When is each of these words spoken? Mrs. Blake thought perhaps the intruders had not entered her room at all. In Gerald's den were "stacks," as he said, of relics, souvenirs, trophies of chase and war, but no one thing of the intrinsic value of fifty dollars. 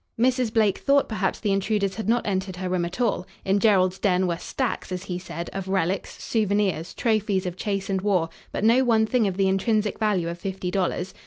Mrs. 0.19 0.51
Blake 0.51 0.79
thought 0.79 1.07
perhaps 1.07 1.39
the 1.39 1.51
intruders 1.51 1.93
had 1.93 2.09
not 2.09 2.25
entered 2.25 2.55
her 2.55 2.67
room 2.69 2.85
at 2.85 2.99
all. 2.99 3.27
In 3.45 3.59
Gerald's 3.59 3.99
den 3.99 4.25
were 4.25 4.39
"stacks," 4.39 4.91
as 4.91 5.03
he 5.03 5.19
said, 5.19 5.47
of 5.53 5.67
relics, 5.67 6.19
souvenirs, 6.23 6.95
trophies 6.95 7.45
of 7.45 7.55
chase 7.55 7.87
and 7.87 8.01
war, 8.01 8.29
but 8.51 8.63
no 8.63 8.83
one 8.83 9.05
thing 9.05 9.27
of 9.27 9.37
the 9.37 9.47
intrinsic 9.47 9.99
value 9.99 10.27
of 10.27 10.39
fifty 10.39 10.71
dollars. 10.71 11.13